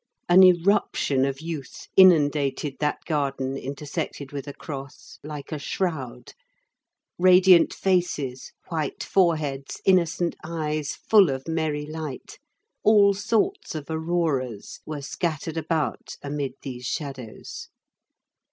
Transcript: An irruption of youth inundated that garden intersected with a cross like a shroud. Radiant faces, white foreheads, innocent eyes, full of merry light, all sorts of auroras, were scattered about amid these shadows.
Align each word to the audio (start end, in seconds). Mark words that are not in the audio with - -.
An 0.27 0.41
irruption 0.41 1.25
of 1.25 1.41
youth 1.41 1.85
inundated 1.95 2.77
that 2.79 3.05
garden 3.05 3.55
intersected 3.55 4.31
with 4.31 4.47
a 4.47 4.53
cross 4.55 5.19
like 5.23 5.51
a 5.51 5.59
shroud. 5.59 6.33
Radiant 7.19 7.71
faces, 7.71 8.51
white 8.69 9.03
foreheads, 9.03 9.79
innocent 9.85 10.35
eyes, 10.43 10.95
full 10.95 11.29
of 11.29 11.47
merry 11.47 11.85
light, 11.85 12.39
all 12.83 13.13
sorts 13.13 13.75
of 13.75 13.91
auroras, 13.91 14.79
were 14.87 15.03
scattered 15.03 15.55
about 15.55 16.17
amid 16.23 16.53
these 16.63 16.87
shadows. 16.87 17.69